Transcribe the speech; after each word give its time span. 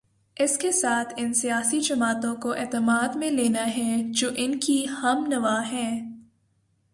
اس 0.39 0.57
کے 0.57 0.71
ساتھ 0.71 1.13
ان 1.17 1.33
سیاسی 1.33 1.79
جماعتوں 1.79 2.35
کو 2.35 2.51
اعتماد 2.51 3.15
میں 3.15 3.29
لینا 3.29 3.77
ہے 3.77 4.03
جو 4.09 4.29
ان 4.35 4.59
کی 4.59 4.85
ہم 5.03 5.25
نوا 5.27 5.61
ہیں۔ 5.71 6.11